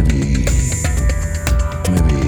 Maybe, 0.00 0.44
maybe. 1.90 2.27